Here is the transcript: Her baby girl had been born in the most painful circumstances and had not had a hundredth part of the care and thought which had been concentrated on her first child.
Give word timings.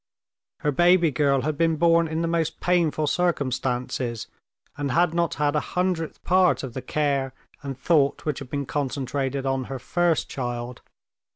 Her 0.61 0.71
baby 0.71 1.11
girl 1.11 1.41
had 1.41 1.59
been 1.59 1.75
born 1.75 2.07
in 2.07 2.23
the 2.23 2.27
most 2.27 2.59
painful 2.59 3.05
circumstances 3.05 4.25
and 4.75 4.89
had 4.93 5.13
not 5.13 5.35
had 5.35 5.55
a 5.55 5.59
hundredth 5.59 6.23
part 6.23 6.63
of 6.63 6.73
the 6.73 6.81
care 6.81 7.33
and 7.61 7.77
thought 7.77 8.25
which 8.25 8.39
had 8.39 8.49
been 8.49 8.65
concentrated 8.65 9.45
on 9.45 9.65
her 9.65 9.77
first 9.77 10.27
child. 10.27 10.81